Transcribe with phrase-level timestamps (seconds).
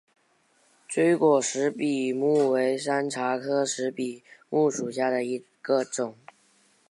[0.87, 6.15] 锥果石笔木为山茶科石笔木属下的一个种。